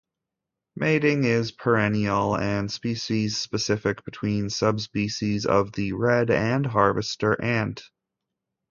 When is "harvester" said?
6.65-7.39